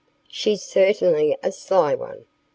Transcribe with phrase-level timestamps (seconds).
[0.29, 2.25] "She's certainly a sly one!"